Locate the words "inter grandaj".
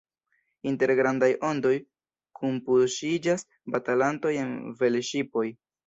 0.71-1.29